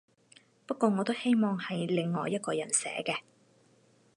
[0.65, 3.19] 不過我都希望係另外一個人寫嘅